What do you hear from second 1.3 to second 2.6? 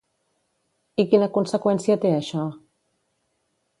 conseqüència té això?